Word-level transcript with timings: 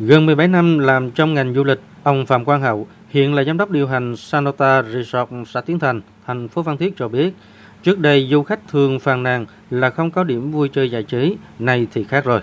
Gần 0.00 0.26
17 0.26 0.48
năm 0.48 0.78
làm 0.78 1.10
trong 1.10 1.34
ngành 1.34 1.54
du 1.54 1.64
lịch, 1.64 1.80
ông 2.02 2.26
Phạm 2.26 2.44
Quang 2.44 2.60
Hậu, 2.60 2.86
hiện 3.08 3.34
là 3.34 3.44
giám 3.44 3.56
đốc 3.56 3.70
điều 3.70 3.86
hành 3.86 4.16
Sanota 4.16 4.82
Resort 4.82 5.30
xã 5.46 5.60
Tiến 5.60 5.78
Thành, 5.78 6.00
thành 6.26 6.48
phố 6.48 6.62
Phan 6.62 6.76
Thiết 6.76 6.94
cho 6.96 7.08
biết, 7.08 7.34
trước 7.82 7.98
đây 7.98 8.28
du 8.30 8.42
khách 8.42 8.68
thường 8.68 8.98
phàn 8.98 9.22
nàn 9.22 9.46
là 9.70 9.90
không 9.90 10.10
có 10.10 10.24
điểm 10.24 10.52
vui 10.52 10.68
chơi 10.68 10.90
giải 10.90 11.02
trí, 11.02 11.36
nay 11.58 11.86
thì 11.92 12.04
khác 12.04 12.24
rồi. 12.24 12.40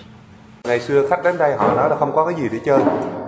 Ngày 0.68 0.80
xưa 0.80 1.08
khách 1.10 1.24
đến 1.24 1.38
đây 1.38 1.56
họ 1.58 1.76
nói 1.76 1.90
là 1.90 1.96
không 1.96 2.16
có 2.16 2.26
cái 2.26 2.36
gì 2.36 2.50
để 2.52 2.60
chơi. 2.66 2.80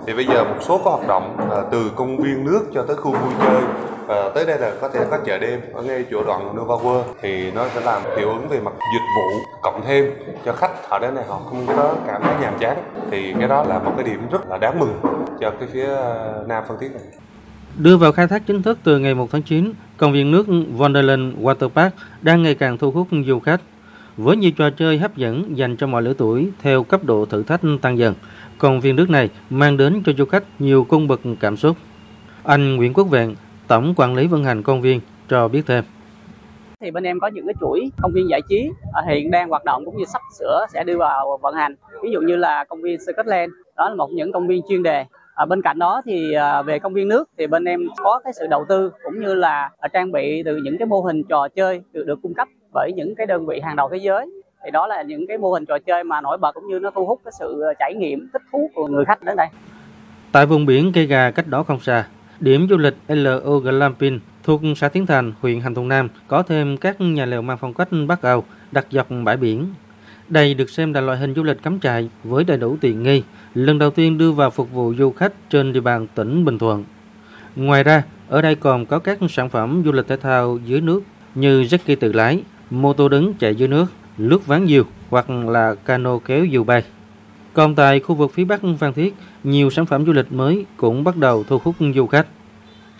Thì 0.06 0.14
bây 0.14 0.26
giờ 0.26 0.44
một 0.44 0.56
số 0.60 0.80
có 0.84 0.90
hoạt 0.90 1.08
động 1.08 1.36
à, 1.50 1.62
từ 1.70 1.90
công 1.96 2.16
viên 2.16 2.44
nước 2.44 2.60
cho 2.74 2.82
tới 2.82 2.96
khu 2.96 3.10
vui 3.10 3.32
chơi 3.38 3.62
và 4.06 4.30
tới 4.34 4.46
đây 4.46 4.58
là 4.58 4.72
có 4.80 4.88
thể 4.88 5.04
có 5.10 5.18
chợ 5.26 5.38
đêm 5.38 5.60
ở 5.74 5.82
ngay 5.82 6.04
chỗ 6.10 6.24
đoạn 6.24 6.56
Nova 6.56 6.74
World 6.74 7.02
thì 7.22 7.50
nó 7.50 7.66
sẽ 7.74 7.80
làm 7.80 8.02
hiệu 8.16 8.28
ứng 8.28 8.48
về 8.48 8.60
mặt 8.60 8.72
dịch 8.92 9.06
vụ 9.16 9.40
cộng 9.62 9.82
thêm 9.86 10.12
cho 10.44 10.52
khách 10.52 10.88
họ 10.88 10.98
đến 10.98 11.14
đây 11.14 11.24
họ 11.28 11.40
không 11.44 11.66
có 11.66 11.94
cảm 12.06 12.22
thấy 12.22 12.34
nhàm 12.40 12.58
chán 12.58 12.76
thì 13.10 13.34
cái 13.38 13.48
đó 13.48 13.64
là 13.64 13.78
một 13.78 13.92
cái 13.96 14.06
điểm 14.06 14.20
rất 14.32 14.48
là 14.48 14.58
đáng 14.58 14.78
mừng 14.78 15.00
cho 15.40 15.50
cái 15.50 15.68
phía 15.72 15.86
ờ, 15.86 16.44
Nam 16.48 16.64
Phan 16.68 16.78
Thiết 16.80 16.88
này. 16.92 17.02
Đưa 17.76 17.96
vào 17.96 18.12
khai 18.12 18.28
thác 18.28 18.42
chính 18.46 18.62
thức 18.62 18.78
từ 18.84 18.98
ngày 18.98 19.14
1 19.14 19.28
tháng 19.32 19.42
9, 19.42 19.72
công 19.96 20.12
viên 20.12 20.30
nước 20.30 20.46
Wonderland 20.78 21.42
Water 21.42 21.68
Park 21.68 21.94
đang 22.22 22.42
ngày 22.42 22.54
càng 22.54 22.78
thu 22.78 22.90
hút 22.90 23.08
du 23.26 23.40
khách. 23.40 23.60
Với 24.18 24.36
nhiều 24.36 24.50
trò 24.56 24.70
chơi 24.70 24.98
hấp 24.98 25.16
dẫn 25.16 25.56
dành 25.56 25.76
cho 25.76 25.86
mọi 25.86 26.02
lứa 26.02 26.12
tuổi 26.18 26.50
theo 26.58 26.82
cấp 26.82 27.04
độ 27.04 27.24
thử 27.24 27.42
thách 27.42 27.60
tăng 27.82 27.98
dần, 27.98 28.14
công 28.58 28.80
viên 28.80 28.96
nước 28.96 29.10
này 29.10 29.30
mang 29.50 29.76
đến 29.76 30.02
cho 30.06 30.12
du 30.18 30.24
khách 30.24 30.44
nhiều 30.58 30.84
cung 30.84 31.08
bậc 31.08 31.20
cảm 31.40 31.56
xúc. 31.56 31.76
Anh 32.44 32.76
Nguyễn 32.76 32.94
Quốc 32.94 33.04
Vẹn, 33.04 33.34
Tổng 33.68 33.94
quản 33.96 34.14
lý 34.14 34.26
vận 34.26 34.44
hành 34.44 34.62
công 34.62 34.80
viên 34.80 35.00
cho 35.28 35.48
biết 35.48 35.62
thêm. 35.66 35.84
Thì 36.80 36.90
bên 36.90 37.04
em 37.04 37.20
có 37.20 37.26
những 37.26 37.46
cái 37.46 37.54
chuỗi 37.60 37.90
công 38.02 38.12
viên 38.12 38.28
giải 38.30 38.40
trí 38.48 38.70
à, 38.92 39.02
hiện 39.08 39.30
đang 39.30 39.48
hoạt 39.48 39.64
động 39.64 39.84
cũng 39.84 39.96
như 39.96 40.04
sắp 40.04 40.22
sửa 40.38 40.66
sẽ 40.72 40.84
đưa 40.84 40.96
vào 40.96 41.38
vận 41.42 41.54
hành. 41.54 41.74
Ví 42.02 42.10
dụ 42.12 42.20
như 42.20 42.36
là 42.36 42.64
công 42.64 42.82
viên 42.82 42.98
Scotland, 43.00 43.52
đó 43.76 43.88
là 43.88 43.94
một 43.94 44.10
những 44.12 44.32
công 44.32 44.48
viên 44.48 44.62
chuyên 44.68 44.82
đề 44.82 45.04
À, 45.38 45.44
bên 45.44 45.62
cạnh 45.62 45.78
đó 45.78 46.02
thì 46.04 46.32
à, 46.32 46.62
về 46.62 46.78
công 46.78 46.94
viên 46.94 47.08
nước 47.08 47.28
thì 47.38 47.46
bên 47.46 47.64
em 47.64 47.80
có 47.96 48.20
cái 48.24 48.32
sự 48.32 48.46
đầu 48.46 48.64
tư 48.68 48.92
cũng 49.04 49.20
như 49.20 49.34
là 49.34 49.70
à, 49.78 49.88
trang 49.88 50.12
bị 50.12 50.42
từ 50.44 50.56
những 50.56 50.78
cái 50.78 50.86
mô 50.86 51.00
hình 51.00 51.22
trò 51.28 51.48
chơi 51.48 51.82
được, 51.92 52.04
được 52.06 52.18
cung 52.22 52.34
cấp 52.34 52.48
bởi 52.72 52.92
những 52.96 53.14
cái 53.14 53.26
đơn 53.26 53.46
vị 53.46 53.60
hàng 53.64 53.76
đầu 53.76 53.88
thế 53.92 53.98
giới 53.98 54.26
thì 54.64 54.70
đó 54.70 54.86
là 54.86 55.02
những 55.02 55.26
cái 55.26 55.38
mô 55.38 55.52
hình 55.52 55.66
trò 55.66 55.78
chơi 55.78 56.04
mà 56.04 56.20
nổi 56.20 56.38
bật 56.38 56.52
cũng 56.54 56.68
như 56.68 56.78
nó 56.78 56.90
thu 56.94 57.06
hút 57.06 57.20
cái 57.24 57.32
sự 57.38 57.60
ờ, 57.60 57.74
trải 57.78 57.94
nghiệm 57.94 58.28
thích 58.32 58.42
thú 58.52 58.70
của 58.74 58.86
người 58.86 59.04
khách 59.04 59.22
đến 59.22 59.36
đây. 59.36 59.46
Tại 60.32 60.46
vùng 60.46 60.66
biển 60.66 60.92
cây 60.94 61.06
gà 61.06 61.30
cách 61.30 61.46
đó 61.46 61.62
không 61.62 61.80
xa, 61.80 62.06
điểm 62.40 62.66
du 62.70 62.76
lịch 62.76 62.94
LO 63.08 63.58
Glamping 63.58 64.20
thuộc 64.42 64.60
xã 64.76 64.88
Tiến 64.88 65.06
Thành, 65.06 65.32
huyện 65.40 65.60
Hàm 65.60 65.74
Thuận 65.74 65.88
Nam 65.88 66.08
có 66.28 66.42
thêm 66.42 66.76
các 66.76 67.00
nhà 67.00 67.24
lều 67.24 67.42
mang 67.42 67.58
phong 67.60 67.74
cách 67.74 67.88
Bắc 68.08 68.22
Âu 68.22 68.44
đặt 68.72 68.86
dọc 68.90 69.06
bãi 69.24 69.36
biển. 69.36 69.66
Đây 70.28 70.54
được 70.54 70.70
xem 70.70 70.92
là 70.92 71.00
loại 71.00 71.18
hình 71.18 71.34
du 71.34 71.42
lịch 71.42 71.62
cắm 71.62 71.80
trại 71.80 72.10
với 72.24 72.44
đầy 72.44 72.56
đủ 72.56 72.76
tiện 72.80 73.02
nghi, 73.02 73.22
lần 73.54 73.78
đầu 73.78 73.90
tiên 73.90 74.18
đưa 74.18 74.32
vào 74.32 74.50
phục 74.50 74.72
vụ 74.72 74.94
du 74.94 75.10
khách 75.10 75.32
trên 75.50 75.72
địa 75.72 75.80
bàn 75.80 76.06
tỉnh 76.14 76.44
Bình 76.44 76.58
Thuận. 76.58 76.84
Ngoài 77.56 77.84
ra, 77.84 78.02
ở 78.28 78.42
đây 78.42 78.54
còn 78.54 78.86
có 78.86 78.98
các 78.98 79.18
sản 79.30 79.48
phẩm 79.48 79.82
du 79.84 79.92
lịch 79.92 80.08
thể 80.08 80.16
thao 80.16 80.58
dưới 80.64 80.80
nước 80.80 81.02
như 81.34 81.62
jet 81.62 81.78
ski 81.78 82.00
tự 82.00 82.12
lái, 82.12 82.42
mô 82.70 82.92
tô 82.92 83.08
đứng 83.08 83.34
chạy 83.34 83.54
dưới 83.54 83.68
nước, 83.68 83.86
lướt 84.18 84.46
ván 84.46 84.66
diều 84.66 84.84
hoặc 85.10 85.30
là 85.30 85.74
cano 85.74 86.18
kéo 86.18 86.46
diều 86.52 86.64
bay. 86.64 86.82
Còn 87.52 87.74
tại 87.74 88.00
khu 88.00 88.14
vực 88.14 88.32
phía 88.34 88.44
Bắc 88.44 88.60
Phan 88.78 88.92
Thiết, 88.92 89.14
nhiều 89.44 89.70
sản 89.70 89.86
phẩm 89.86 90.06
du 90.06 90.12
lịch 90.12 90.32
mới 90.32 90.66
cũng 90.76 91.04
bắt 91.04 91.16
đầu 91.16 91.44
thu 91.44 91.58
hút 91.64 91.74
du 91.94 92.06
khách. 92.06 92.26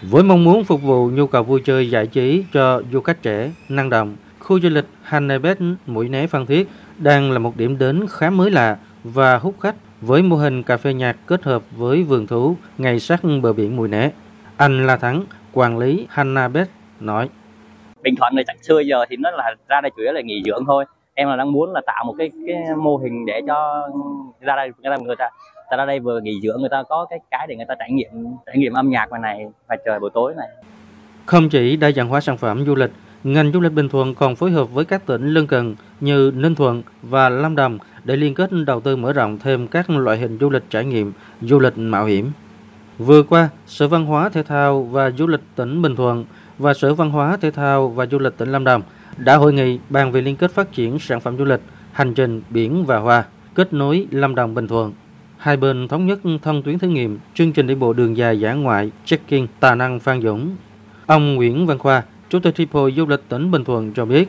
Với 0.03 0.23
mong 0.23 0.45
muốn 0.45 0.65
phục 0.65 0.83
vụ 0.83 1.11
nhu 1.11 1.27
cầu 1.27 1.43
vui 1.43 1.61
chơi 1.65 1.91
giải 1.91 2.07
trí 2.07 2.45
cho 2.53 2.83
du 2.93 3.01
khách 3.01 3.23
trẻ, 3.23 3.53
năng 3.69 3.91
động, 3.91 4.17
khu 4.39 4.61
du 4.61 4.69
lịch 4.69 4.87
Hanebet 5.03 5.59
Mũi 5.87 6.09
Né 6.09 6.27
Phan 6.27 6.47
Thiết 6.47 6.69
đang 6.99 7.33
là 7.33 7.39
một 7.39 7.57
điểm 7.57 7.79
đến 7.79 8.07
khá 8.11 8.31
mới 8.31 8.51
lạ 8.51 8.77
và 9.05 9.39
hút 9.39 9.55
khách 9.61 9.75
với 10.01 10.23
mô 10.23 10.37
hình 10.37 10.63
cà 10.63 10.77
phê 10.77 10.95
nhạc 10.95 11.17
kết 11.27 11.45
hợp 11.45 11.63
với 11.77 12.03
vườn 12.03 12.27
thú 12.27 12.57
ngay 12.79 13.01
sát 13.01 13.21
bờ 13.43 13.53
biển 13.53 13.77
Mũi 13.77 13.89
Né. 13.89 14.11
Anh 14.57 14.87
La 14.87 14.97
Thắng, 14.97 15.25
quản 15.53 15.79
lý 15.79 16.07
Hannebet 16.09 16.69
nói. 17.01 17.29
Bình 18.03 18.17
Thuận 18.17 18.35
này 18.35 18.45
chắc 18.47 18.57
xưa 18.63 18.81
giờ 18.81 19.05
thì 19.11 19.17
nó 19.17 19.31
là 19.31 19.55
ra 19.69 19.81
đây 19.81 19.91
chủ 19.97 20.03
yếu 20.03 20.13
là 20.13 20.21
nghỉ 20.21 20.43
dưỡng 20.47 20.65
thôi. 20.67 20.85
Em 21.15 21.29
là 21.29 21.37
đang 21.37 21.53
muốn 21.53 21.73
là 21.73 21.81
tạo 21.87 22.05
một 22.05 22.15
cái 22.19 22.31
cái 22.47 22.57
mô 22.77 22.97
hình 22.97 23.27
để 23.27 23.41
cho 23.47 23.89
ra 24.41 24.57
đây 24.57 24.71
người 24.83 24.97
ta 24.97 25.05
người 25.05 25.17
ta 25.17 25.31
ta 25.71 25.77
ra 25.77 25.85
đây 25.85 26.01
vừa 26.01 26.21
nghỉ 26.21 26.41
dưỡng 26.43 26.61
người 26.61 26.69
ta 26.69 26.83
có 26.89 27.07
cái 27.11 27.19
cái 27.31 27.47
để 27.47 27.57
người 27.57 27.67
ta 27.69 27.75
trải 27.79 27.91
nghiệm 27.91 28.11
trải 28.47 28.57
nghiệm 28.59 28.73
âm 28.73 28.91
nhạc 28.91 29.11
ngoài 29.11 29.21
này 29.23 29.47
và 29.69 29.77
trời 29.87 30.01
buổi 30.01 30.11
tối 30.15 30.35
này. 30.37 30.49
Không 31.27 31.49
chỉ 31.49 31.77
đa 31.77 31.91
dạng 31.91 32.09
hóa 32.09 32.21
sản 32.21 32.37
phẩm 32.37 32.65
du 32.67 32.75
lịch 32.75 32.91
ngành 33.25 33.53
du 33.53 33.61
lịch 33.61 33.73
Bình 33.73 33.89
Thuận 33.89 34.15
còn 34.15 34.37
phối 34.37 34.51
hợp 34.51 34.65
với 34.65 34.85
các 34.85 35.07
tỉnh 35.07 35.35
lân 35.35 35.47
cận 35.47 35.75
như 36.01 36.33
Ninh 36.35 36.55
Thuận 36.55 36.83
và 37.03 37.29
Lâm 37.29 37.57
Đồng 37.57 37.79
để 38.05 38.17
liên 38.17 38.35
kết 38.35 38.51
đầu 38.67 38.81
tư 38.81 38.97
mở 38.97 39.13
rộng 39.13 39.39
thêm 39.39 39.69
các 39.69 39.91
loại 39.91 40.19
hình 40.19 40.39
du 40.41 40.51
lịch 40.51 40.63
trải 40.71 40.85
nghiệm, 40.85 41.13
du 41.41 41.59
lịch 41.59 41.79
mạo 41.79 42.05
hiểm. 42.05 42.31
Vừa 42.99 43.23
qua, 43.23 43.49
Sở 43.67 43.89
Văn 43.89 44.07
hóa 44.07 44.29
Thể 44.29 44.43
thao 44.43 44.83
và 44.83 45.11
Du 45.11 45.27
lịch 45.27 45.41
tỉnh 45.57 45.83
Bình 45.83 45.97
Thuận 45.97 46.25
và 46.59 46.75
Sở 46.75 46.95
Văn 46.95 47.11
hóa 47.11 47.37
Thể 47.37 47.51
thao 47.51 47.89
và 47.89 48.07
Du 48.07 48.19
lịch 48.19 48.37
tỉnh 48.37 48.53
Lâm 48.53 48.65
Đồng 48.65 48.83
đã 49.17 49.37
hội 49.37 49.53
nghị 49.53 49.79
bàn 49.89 50.13
về 50.13 50.21
liên 50.21 50.37
kết 50.37 50.51
phát 50.51 50.73
triển 50.73 50.99
sản 50.99 51.21
phẩm 51.21 51.39
du 51.39 51.45
lịch, 51.45 51.61
hành 51.93 52.15
trình 52.15 52.43
biển 52.51 52.85
và 52.85 52.99
hoa, 52.99 53.25
kết 53.55 53.73
nối 53.73 54.07
Lâm 54.11 54.35
Đồng 54.35 54.55
Bình 54.55 54.69
Thuận. 54.69 54.93
Hai 55.37 55.57
bên 55.57 55.89
thống 55.89 56.07
nhất 56.07 56.19
thông 56.43 56.63
tuyến 56.63 56.79
thử 56.79 56.89
nghiệm 56.89 57.19
chương 57.35 57.53
trình 57.53 57.67
đi 57.67 57.75
bộ 57.75 57.93
đường 57.93 58.17
dài 58.17 58.41
dã 58.41 58.53
ngoại 58.53 58.91
check-in 59.05 59.47
Tà 59.61 59.75
Năng 59.75 60.01
Phan 60.01 60.23
Dũng. 60.23 60.57
Ông 61.07 61.35
Nguyễn 61.35 61.67
Văn 61.67 61.79
Khoa, 61.79 62.03
Chủ 62.31 62.39
tịch 62.39 62.57
Hiệp 62.57 62.73
hội 62.73 62.95
Du 62.97 63.07
lịch 63.07 63.29
tỉnh 63.29 63.51
Bình 63.51 63.65
Thuận 63.65 63.93
cho 63.93 64.05
biết, 64.05 64.29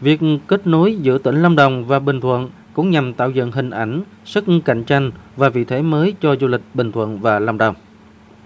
việc 0.00 0.20
kết 0.46 0.66
nối 0.66 0.96
giữa 0.96 1.18
tỉnh 1.18 1.42
Lâm 1.42 1.56
Đồng 1.56 1.84
và 1.84 1.98
Bình 1.98 2.20
Thuận 2.20 2.50
cũng 2.72 2.90
nhằm 2.90 3.14
tạo 3.14 3.30
dựng 3.30 3.52
hình 3.52 3.70
ảnh, 3.70 4.02
sức 4.24 4.44
cạnh 4.64 4.84
tranh 4.84 5.10
và 5.36 5.48
vị 5.48 5.64
thế 5.64 5.82
mới 5.82 6.14
cho 6.20 6.36
du 6.36 6.46
lịch 6.46 6.60
Bình 6.74 6.92
Thuận 6.92 7.20
và 7.20 7.38
Lâm 7.38 7.58
Đồng 7.58 7.74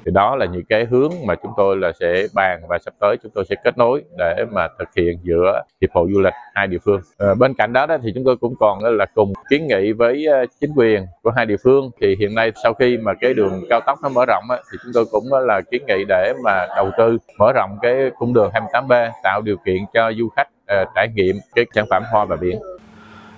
thì 0.06 0.12
đó 0.14 0.36
là 0.36 0.46
những 0.46 0.64
cái 0.64 0.84
hướng 0.84 1.12
mà 1.26 1.34
chúng 1.34 1.52
tôi 1.56 1.76
là 1.76 1.92
sẽ 2.00 2.26
bàn 2.34 2.60
và 2.68 2.78
sắp 2.78 2.94
tới 3.00 3.16
chúng 3.22 3.32
tôi 3.34 3.44
sẽ 3.44 3.56
kết 3.64 3.78
nối 3.78 4.02
để 4.18 4.44
mà 4.50 4.68
thực 4.78 4.88
hiện 4.96 5.18
giữa 5.22 5.62
hiệp 5.80 5.90
hội 5.92 6.08
du 6.12 6.20
lịch 6.20 6.34
hai 6.54 6.66
địa 6.66 6.78
phương. 6.84 7.00
À, 7.18 7.34
bên 7.34 7.54
cạnh 7.54 7.72
đó, 7.72 7.86
đó 7.86 7.96
thì 8.02 8.12
chúng 8.14 8.24
tôi 8.24 8.36
cũng 8.36 8.54
còn 8.60 8.84
là 8.84 9.06
cùng 9.14 9.32
kiến 9.50 9.66
nghị 9.66 9.92
với 9.92 10.26
ờ, 10.26 10.46
chính 10.60 10.70
quyền 10.76 11.06
của 11.22 11.30
hai 11.30 11.46
địa 11.46 11.56
phương. 11.64 11.90
Thì 12.00 12.16
hiện 12.20 12.34
nay 12.34 12.52
sau 12.62 12.74
khi 12.74 12.96
mà 12.96 13.12
cái 13.20 13.34
đường 13.34 13.64
cao 13.70 13.80
tốc 13.86 13.98
nó 14.02 14.08
mở 14.08 14.24
rộng 14.26 14.44
thì 14.50 14.78
chúng 14.82 14.92
tôi 14.94 15.04
cũng 15.10 15.24
là 15.32 15.60
kiến 15.70 15.82
nghị 15.88 16.04
để 16.08 16.32
mà 16.44 16.66
đầu 16.76 16.90
tư 16.98 17.18
mở 17.38 17.52
rộng 17.52 17.78
cái 17.82 18.10
cung 18.18 18.34
đường 18.34 18.50
28B 18.52 19.10
tạo 19.22 19.42
điều 19.42 19.56
kiện 19.56 19.78
cho 19.94 20.12
du 20.18 20.28
khách 20.28 20.48
ờ, 20.66 20.84
trải 20.94 21.08
nghiệm 21.14 21.36
cái 21.54 21.66
sản 21.74 21.86
phẩm 21.90 22.02
hoa 22.10 22.24
và 22.24 22.36
biển. 22.36 22.58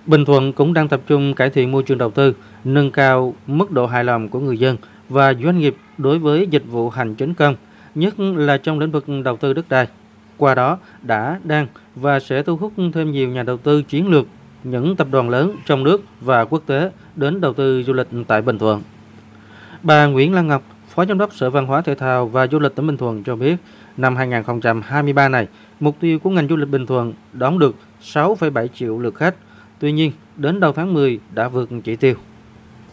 Bình 0.07 0.25
Thuận 0.25 0.53
cũng 0.53 0.75
đang 0.75 0.89
tập 0.89 1.01
trung 1.07 1.35
cải 1.35 1.51
thiện 1.51 1.73
môi 1.73 1.83
trường 1.83 1.99
đầu 1.99 2.11
tư, 2.11 2.35
nâng 2.65 2.91
cao 2.91 3.35
mức 3.47 3.71
độ 3.71 3.87
hài 3.87 4.05
lòng 4.05 4.29
của 4.29 4.39
người 4.41 4.59
dân 4.59 4.77
và 5.09 5.35
doanh 5.35 5.59
nghiệp 5.59 5.77
đối 5.99 6.19
với 6.19 6.47
dịch 6.51 6.65
vụ 6.71 6.91
hành 6.91 7.15
chính 7.15 7.35
công, 7.35 7.57
nhất 7.95 8.21
là 8.21 8.57
trong 8.57 8.79
lĩnh 8.79 8.91
vực 8.91 9.05
đầu 9.25 9.37
tư 9.37 9.53
đất 9.53 9.69
đai. 9.69 9.87
Qua 10.37 10.55
đó 10.55 10.79
đã, 11.03 11.41
đang 11.45 11.67
và 11.95 12.21
sẽ 12.21 12.43
thu 12.43 12.57
hút 12.57 12.73
thêm 12.95 13.13
nhiều 13.13 13.29
nhà 13.29 13.43
đầu 13.43 13.57
tư 13.57 13.83
chiến 13.83 14.09
lược, 14.09 14.27
những 14.65 14.97
tập 14.97 15.07
đoàn 15.11 15.31
lớn 15.31 15.57
trong 15.67 15.85
nước 15.85 16.03
và 16.21 16.45
quốc 16.45 16.63
tế 16.67 16.91
đến 17.17 17.41
đầu 17.41 17.53
tư 17.53 17.83
du 17.83 17.93
lịch 17.93 18.09
tại 18.27 18.43
Bình 18.43 18.59
Thuận. 18.59 18.83
Bà 19.83 20.07
Nguyễn 20.07 20.35
Lan 20.35 20.47
Ngọc, 20.47 20.63
Phó 20.89 21.05
Giám 21.05 21.19
đốc 21.19 21.35
Sở 21.35 21.51
Văn 21.51 21.67
hóa 21.67 21.81
Thể 21.81 21.95
thao 21.95 22.27
và 22.27 22.47
Du 22.47 22.59
lịch 22.59 22.75
tỉnh 22.75 22.87
Bình 22.87 22.97
Thuận 22.97 23.25
cho 23.25 23.37
biết, 23.37 23.57
năm 23.97 24.17
2023 24.17 25.29
này, 25.29 25.49
mục 25.81 25.97
tiêu 26.01 26.19
của 26.19 26.31
ngành 26.31 26.49
du 26.49 26.57
lịch 26.57 26.69
Bình 26.69 26.87
Thuận 26.87 27.13
đón 27.33 27.59
được 27.59 27.75
6,7 28.03 28.67
triệu 28.69 28.99
lượt 28.99 29.15
khách. 29.15 29.35
Tuy 29.79 29.93
nhiên, 29.93 30.13
đến 30.37 30.61
đầu 30.61 30.73
tháng 30.73 30.95
10 30.95 31.21
đã 31.35 31.49
vượt 31.49 31.71
chỉ 31.85 31.97
tiêu. 31.97 32.15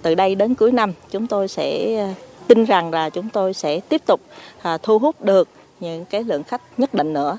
Từ 0.01 0.15
đây 0.15 0.35
đến 0.35 0.55
cuối 0.55 0.71
năm, 0.71 0.93
chúng 1.11 1.27
tôi 1.27 1.47
sẽ 1.47 1.97
à, 1.97 2.13
tin 2.47 2.65
rằng 2.65 2.91
là 2.91 3.09
chúng 3.09 3.29
tôi 3.29 3.53
sẽ 3.53 3.79
tiếp 3.79 4.01
tục 4.05 4.21
à, 4.61 4.77
thu 4.83 4.99
hút 4.99 5.21
được 5.21 5.47
những 5.79 6.05
cái 6.05 6.23
lượng 6.23 6.43
khách 6.43 6.61
nhất 6.77 6.93
định 6.93 7.13
nữa. 7.13 7.37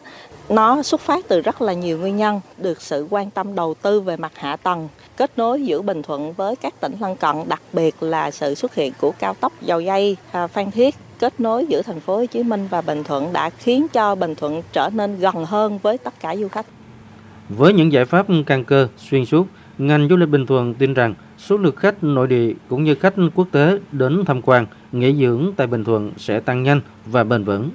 Nó 0.49 0.83
xuất 0.83 1.01
phát 1.01 1.25
từ 1.29 1.41
rất 1.41 1.63
là 1.63 1.73
nhiều 1.73 1.99
nguyên 1.99 2.17
nhân, 2.17 2.41
được 2.59 2.83
sự 2.83 3.07
quan 3.11 3.31
tâm 3.31 3.55
đầu 3.55 3.75
tư 3.75 4.01
về 4.01 4.17
mặt 4.17 4.33
hạ 4.35 4.57
tầng, 4.57 4.89
kết 5.17 5.39
nối 5.39 5.63
giữa 5.63 5.83
Bình 5.83 6.03
Thuận 6.03 6.33
với 6.33 6.57
các 6.57 6.81
tỉnh 6.81 6.95
lân 7.01 7.17
cận, 7.17 7.37
đặc 7.49 7.63
biệt 7.73 8.03
là 8.03 8.31
sự 8.31 8.55
xuất 8.55 8.75
hiện 8.75 8.93
của 9.01 9.13
cao 9.19 9.35
tốc 9.35 9.53
dầu 9.61 9.81
dây 9.81 10.17
à, 10.33 10.47
Phan 10.47 10.71
Thiết 10.71 10.95
kết 11.19 11.41
nối 11.41 11.67
giữa 11.67 11.83
thành 11.83 12.01
phố 12.01 12.17
Hồ 12.17 12.27
Chí 12.27 12.43
Minh 12.43 12.67
và 12.71 12.81
Bình 12.81 13.05
Thuận 13.05 13.33
đã 13.33 13.51
khiến 13.51 13.87
cho 13.93 14.15
Bình 14.15 14.35
Thuận 14.35 14.63
trở 14.73 14.91
nên 14.95 15.19
gần 15.19 15.45
hơn 15.45 15.79
với 15.79 15.99
tất 15.99 16.15
cả 16.21 16.37
du 16.37 16.49
khách. 16.49 16.67
Với 17.49 17.73
những 17.73 17.93
giải 17.93 18.05
pháp 18.05 18.27
căn 18.47 18.65
cơ 18.65 18.89
xuyên 19.11 19.27
suốt, 19.27 19.47
ngành 19.79 20.09
du 20.09 20.17
lịch 20.17 20.29
Bình 20.29 20.47
Thuận 20.47 20.75
tin 20.75 20.95
rằng 20.95 21.15
số 21.39 21.57
lượt 21.57 21.77
khách 21.77 22.05
nội 22.05 22.29
địa 22.29 22.55
cũng 22.69 22.85
như 22.85 22.95
khách 22.95 23.15
quốc 23.35 23.49
tế 23.51 23.79
đến 23.93 24.25
tham 24.27 24.43
quan, 24.43 24.67
nghỉ 24.93 25.15
dưỡng 25.15 25.53
tại 25.57 25.67
Bình 25.67 25.85
Thuận 25.85 26.13
sẽ 26.17 26.41
tăng 26.41 26.63
nhanh 26.63 26.81
và 27.07 27.25
bền 27.25 27.45
vững. 27.45 27.71